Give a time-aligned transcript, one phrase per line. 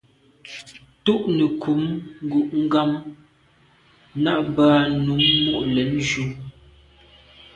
[0.99, 1.81] Ntù’ nekum
[2.27, 2.39] ngu’
[2.71, 2.91] gham
[4.23, 4.67] nà à be
[5.03, 6.23] num mo’ le’njù.